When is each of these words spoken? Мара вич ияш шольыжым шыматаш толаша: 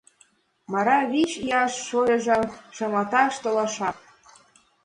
Мара 0.71 0.97
вич 1.11 1.31
ияш 1.45 1.73
шольыжым 1.85 2.43
шыматаш 2.75 3.33
толаша: 3.43 3.89